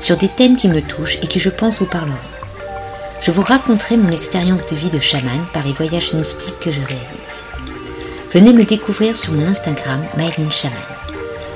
sur 0.00 0.16
des 0.16 0.28
thèmes 0.28 0.56
qui 0.56 0.68
me 0.68 0.80
touchent 0.80 1.18
et 1.22 1.26
qui 1.26 1.38
je 1.38 1.50
pense 1.50 1.78
vous 1.78 1.86
parleront. 1.86 2.16
Je 3.22 3.30
vous 3.30 3.42
raconterai 3.42 3.96
mon 3.96 4.10
expérience 4.10 4.66
de 4.66 4.74
vie 4.74 4.90
de 4.90 4.98
chaman 4.98 5.46
par 5.52 5.64
les 5.64 5.74
voyages 5.74 6.14
mystiques 6.14 6.58
que 6.58 6.72
je 6.72 6.80
réalise. 6.80 7.30
Venez 8.32 8.52
me 8.52 8.64
découvrir 8.64 9.16
sur 9.16 9.32
mon 9.32 9.46
Instagram 9.46 10.02
Myline. 10.16 10.50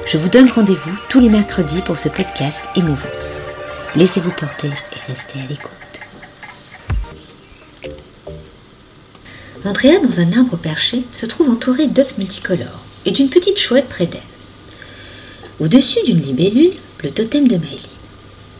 Je 0.07 0.19
vous 0.19 0.29
donne 0.29 0.51
rendez-vous 0.51 0.97
tous 1.09 1.21
les 1.21 1.31
mercredis 1.31 1.81
pour 1.81 1.99
ce 1.99 2.11
podcast 2.11 2.61
Émouvance. 2.77 3.39
Laissez-vous 3.97 4.33
porter 4.33 4.69
et 4.69 5.11
restez 5.11 5.39
à 5.39 5.47
l'écoute. 5.49 5.71
Andrea, 9.65 9.99
dans 10.03 10.21
un 10.21 10.33
arbre 10.33 10.59
perché, 10.59 11.05
se 11.13 11.25
trouve 11.25 11.49
entourée 11.49 11.87
d'œufs 11.87 12.19
multicolores 12.19 12.83
et 13.07 13.13
d'une 13.13 13.31
petite 13.31 13.59
chouette 13.59 13.89
près 13.89 14.07
d'elle. 14.07 14.21
Au-dessus 15.61 16.03
d'une 16.05 16.21
libellule, 16.21 16.75
le 17.03 17.11
totem 17.11 17.49
de 17.49 17.57
Maëlie. 17.57 17.94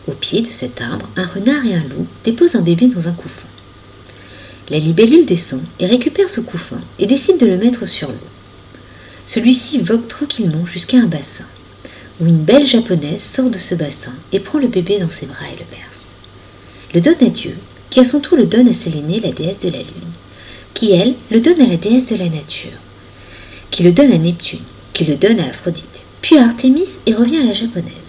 Au 0.07 0.11
pied 0.11 0.41
de 0.41 0.51
cet 0.51 0.81
arbre, 0.81 1.09
un 1.15 1.25
renard 1.25 1.65
et 1.65 1.73
un 1.73 1.83
loup 1.83 2.05
déposent 2.23 2.55
un 2.55 2.61
bébé 2.61 2.87
dans 2.87 3.07
un 3.07 3.13
couffin. 3.13 3.47
La 4.69 4.77
libellule 4.77 5.25
descend 5.25 5.61
et 5.79 5.87
récupère 5.87 6.29
ce 6.29 6.41
couffin 6.41 6.79
et 6.99 7.07
décide 7.07 7.37
de 7.37 7.47
le 7.47 7.57
mettre 7.57 7.87
sur 7.87 8.09
l'eau. 8.09 8.15
Celui-ci 9.25 9.79
vogue 9.79 10.07
tranquillement 10.07 10.65
jusqu'à 10.65 10.97
un 10.97 11.07
bassin, 11.07 11.45
où 12.19 12.27
une 12.27 12.43
belle 12.43 12.67
japonaise 12.67 13.23
sort 13.23 13.49
de 13.49 13.57
ce 13.57 13.73
bassin 13.73 14.13
et 14.31 14.39
prend 14.39 14.59
le 14.59 14.67
bébé 14.67 14.99
dans 14.99 15.09
ses 15.09 15.25
bras 15.25 15.47
et 15.47 15.59
le 15.59 15.65
berce. 15.69 16.09
Le 16.93 17.01
donne 17.01 17.27
à 17.27 17.31
Dieu, 17.31 17.57
qui 17.89 17.99
à 17.99 18.05
son 18.05 18.19
tour 18.19 18.37
le 18.37 18.45
donne 18.45 18.69
à 18.69 18.73
Sélénée, 18.73 19.19
la 19.19 19.31
déesse 19.31 19.59
de 19.59 19.69
la 19.69 19.79
lune, 19.79 20.11
qui 20.75 20.91
elle 20.91 21.15
le 21.31 21.39
donne 21.39 21.61
à 21.61 21.67
la 21.67 21.77
déesse 21.77 22.07
de 22.07 22.15
la 22.15 22.29
nature, 22.29 22.77
qui 23.71 23.81
le 23.81 23.91
donne 23.91 24.11
à 24.11 24.17
Neptune, 24.17 24.59
qui 24.93 25.05
le 25.05 25.15
donne 25.15 25.39
à 25.39 25.47
Aphrodite, 25.47 26.05
puis 26.21 26.37
à 26.37 26.43
Artémis 26.43 26.99
et 27.05 27.13
revient 27.13 27.39
à 27.39 27.45
la 27.45 27.53
japonaise. 27.53 28.04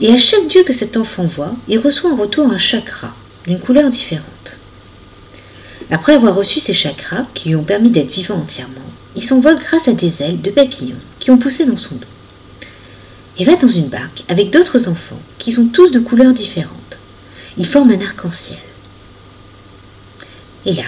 Et 0.00 0.12
à 0.12 0.16
chaque 0.16 0.48
dieu 0.48 0.64
que 0.64 0.72
cet 0.72 0.96
enfant 0.96 1.24
voit, 1.24 1.54
il 1.68 1.78
reçoit 1.78 2.12
en 2.12 2.16
retour 2.16 2.50
un 2.50 2.58
chakra 2.58 3.14
d'une 3.46 3.60
couleur 3.60 3.90
différente. 3.90 4.58
Après 5.90 6.14
avoir 6.14 6.34
reçu 6.34 6.60
ces 6.60 6.72
chakras 6.72 7.26
qui 7.34 7.50
lui 7.50 7.56
ont 7.56 7.64
permis 7.64 7.90
d'être 7.90 8.10
vivant 8.10 8.36
entièrement, 8.36 8.74
il 9.14 9.22
s'envole 9.22 9.58
grâce 9.58 9.86
à 9.86 9.92
des 9.92 10.22
ailes 10.22 10.40
de 10.40 10.50
papillons 10.50 10.98
qui 11.20 11.30
ont 11.30 11.38
poussé 11.38 11.66
dans 11.66 11.76
son 11.76 11.94
dos. 11.94 12.06
Il 13.38 13.46
va 13.46 13.56
dans 13.56 13.68
une 13.68 13.88
barque 13.88 14.24
avec 14.28 14.50
d'autres 14.50 14.88
enfants 14.88 15.20
qui 15.38 15.52
sont 15.52 15.66
tous 15.66 15.90
de 15.90 16.00
couleurs 16.00 16.32
différentes. 16.32 16.98
Ils 17.58 17.66
forment 17.66 17.92
un 17.92 18.00
arc-en-ciel. 18.00 18.58
Et 20.66 20.72
là, 20.72 20.84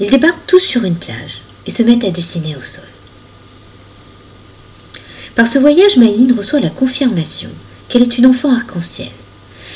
ils 0.00 0.10
débarquent 0.10 0.46
tous 0.46 0.60
sur 0.60 0.84
une 0.84 0.96
plage 0.96 1.42
et 1.66 1.70
se 1.70 1.82
mettent 1.82 2.04
à 2.04 2.10
dessiner 2.10 2.56
au 2.56 2.62
sol. 2.62 2.84
Par 5.34 5.46
ce 5.46 5.58
voyage, 5.58 5.96
Maïline 5.96 6.32
reçoit 6.32 6.60
la 6.60 6.70
confirmation 6.70 7.50
qu'elle 7.90 8.02
est 8.02 8.18
une 8.18 8.26
enfant 8.26 8.54
arc-en-ciel, 8.54 9.10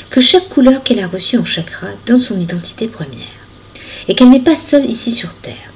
que 0.09 0.21
chaque 0.21 0.47
couleur 0.49 0.81
qu'elle 0.83 1.01
a 1.01 1.07
reçue 1.07 1.37
en 1.37 1.45
chakra 1.45 1.87
donne 2.05 2.21
son 2.21 2.39
identité 2.39 2.87
première, 2.87 3.19
et 4.07 4.15
qu'elle 4.15 4.29
n'est 4.29 4.39
pas 4.39 4.55
seule 4.55 4.89
ici 4.89 5.11
sur 5.11 5.35
Terre, 5.35 5.73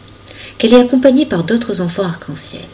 qu'elle 0.57 0.73
est 0.73 0.79
accompagnée 0.79 1.25
par 1.25 1.43
d'autres 1.43 1.81
enfants 1.81 2.03
arc-en-ciel, 2.03 2.65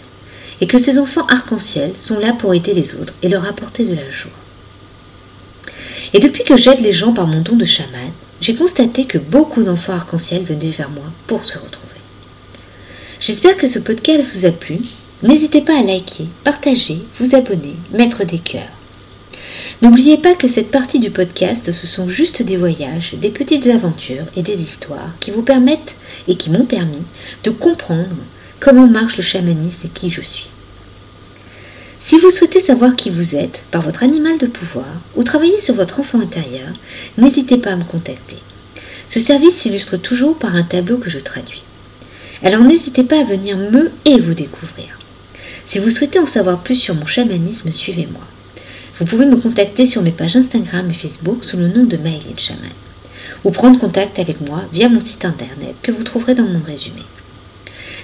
et 0.61 0.67
que 0.67 0.77
ces 0.77 0.99
enfants 0.99 1.25
arc-en-ciel 1.27 1.93
sont 1.97 2.19
là 2.19 2.33
pour 2.33 2.53
aider 2.53 2.73
les 2.73 2.93
autres 2.93 3.13
et 3.23 3.27
leur 3.27 3.45
apporter 3.45 3.83
de 3.85 3.95
la 3.95 4.09
joie. 4.09 4.31
Et 6.13 6.19
depuis 6.19 6.43
que 6.43 6.55
j'aide 6.55 6.81
les 6.81 6.93
gens 6.93 7.11
par 7.11 7.27
mon 7.27 7.41
don 7.41 7.55
de 7.55 7.65
chaman, 7.65 8.11
j'ai 8.41 8.55
constaté 8.55 9.05
que 9.05 9.17
beaucoup 9.17 9.63
d'enfants 9.63 9.93
arc-en-ciel 9.93 10.43
venaient 10.43 10.69
vers 10.69 10.89
moi 10.89 11.11
pour 11.25 11.43
se 11.43 11.57
retrouver. 11.57 11.81
J'espère 13.19 13.57
que 13.57 13.67
ce 13.67 13.79
podcast 13.79 14.29
vous 14.33 14.45
a 14.45 14.51
plu. 14.51 14.79
N'hésitez 15.23 15.61
pas 15.61 15.79
à 15.79 15.81
liker, 15.81 16.27
partager, 16.43 16.99
vous 17.19 17.35
abonner, 17.35 17.75
mettre 17.91 18.23
des 18.23 18.39
cœurs. 18.39 18.69
N'oubliez 19.81 20.17
pas 20.17 20.35
que 20.35 20.47
cette 20.47 20.71
partie 20.71 20.99
du 20.99 21.11
podcast, 21.11 21.71
ce 21.71 21.87
sont 21.87 22.07
juste 22.07 22.41
des 22.41 22.55
voyages, 22.55 23.15
des 23.21 23.29
petites 23.29 23.67
aventures 23.67 24.25
et 24.37 24.41
des 24.41 24.61
histoires 24.61 25.11
qui 25.19 25.31
vous 25.31 25.41
permettent 25.41 25.95
et 26.29 26.35
qui 26.35 26.49
m'ont 26.49 26.65
permis 26.65 27.03
de 27.43 27.49
comprendre 27.49 28.15
comment 28.61 28.87
marche 28.87 29.17
le 29.17 29.23
chamanisme 29.23 29.87
et 29.87 29.89
qui 29.89 30.09
je 30.09 30.21
suis. 30.21 30.49
Si 31.99 32.17
vous 32.19 32.29
souhaitez 32.29 32.61
savoir 32.61 32.95
qui 32.95 33.09
vous 33.09 33.35
êtes 33.35 33.63
par 33.71 33.81
votre 33.81 34.03
animal 34.03 34.37
de 34.37 34.47
pouvoir 34.47 34.85
ou 35.15 35.23
travailler 35.23 35.59
sur 35.59 35.75
votre 35.75 35.99
enfant 35.99 36.21
intérieur, 36.21 36.69
n'hésitez 37.17 37.57
pas 37.57 37.71
à 37.71 37.75
me 37.75 37.83
contacter. 37.83 38.37
Ce 39.07 39.19
service 39.19 39.55
s'illustre 39.55 39.97
toujours 39.97 40.37
par 40.37 40.55
un 40.55 40.63
tableau 40.63 40.97
que 40.97 41.09
je 41.09 41.19
traduis. 41.19 41.63
Alors 42.43 42.63
n'hésitez 42.63 43.03
pas 43.03 43.19
à 43.19 43.23
venir 43.23 43.57
me 43.57 43.91
et 44.05 44.19
vous 44.19 44.33
découvrir. 44.33 44.99
Si 45.65 45.79
vous 45.79 45.89
souhaitez 45.89 46.19
en 46.19 46.25
savoir 46.25 46.61
plus 46.63 46.75
sur 46.75 46.95
mon 46.95 47.05
chamanisme, 47.05 47.71
suivez-moi. 47.71 48.21
Vous 48.97 49.05
pouvez 49.05 49.25
me 49.25 49.35
contacter 49.35 49.85
sur 49.85 50.01
mes 50.01 50.11
pages 50.11 50.37
Instagram 50.37 50.89
et 50.89 50.93
Facebook 50.93 51.43
sous 51.43 51.57
le 51.57 51.67
nom 51.67 51.83
de 51.83 51.97
Maëline 51.97 52.39
Chaman 52.39 52.71
ou 53.43 53.51
prendre 53.51 53.77
contact 53.77 54.19
avec 54.19 54.39
moi 54.39 54.63
via 54.71 54.87
mon 54.87 55.01
site 55.01 55.25
internet 55.25 55.75
que 55.81 55.91
vous 55.91 56.03
trouverez 56.03 56.33
dans 56.33 56.45
mon 56.45 56.61
résumé. 56.61 57.01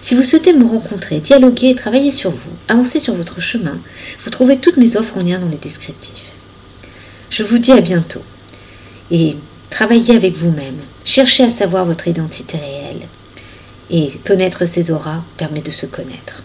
Si 0.02 0.16
vous 0.16 0.24
souhaitez 0.24 0.52
me 0.52 0.66
rencontrer, 0.66 1.22
dialoguer 1.22 1.69
et 1.69 1.75
travailler 1.75 2.12
sur 2.12 2.31
vous, 2.31 2.52
avancer 2.68 3.00
sur 3.00 3.13
votre 3.13 3.40
chemin, 3.40 3.79
vous 4.22 4.29
trouvez 4.31 4.57
toutes 4.57 4.75
mes 4.75 4.97
offres 4.97 5.18
en 5.18 5.24
lien 5.24 5.40
dans 5.40 5.47
les 5.47 5.57
descriptifs. 5.57 6.34
Je 7.29 7.44
vous 7.44 7.58
dis 7.58 7.72
à 7.72 7.79
bientôt 7.79 8.23
et 9.12 9.38
travaillez 9.69 10.16
avec 10.16 10.35
vous-même, 10.35 10.79
cherchez 11.06 11.44
à 11.44 11.50
savoir 11.50 11.85
votre 11.85 12.09
identité 12.09 12.58
réelle 12.58 13.08
et 13.90 14.12
connaître 14.25 14.66
ses 14.66 14.91
auras 14.91 15.23
permet 15.38 15.62
de 15.62 15.72
se 15.72 15.85
connaître. 15.85 16.44